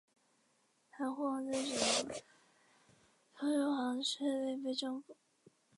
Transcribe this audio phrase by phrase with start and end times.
[0.89, 2.23] 海护王之子
[3.37, 5.15] 超日王势力被征服。